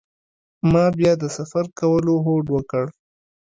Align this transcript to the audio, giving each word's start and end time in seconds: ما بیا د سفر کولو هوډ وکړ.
ما 0.71 0.85
بیا 0.97 1.13
د 1.21 1.23
سفر 1.37 1.65
کولو 1.79 2.13
هوډ 2.25 2.45
وکړ. 2.55 2.85